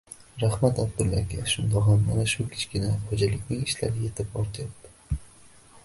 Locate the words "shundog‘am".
1.51-2.01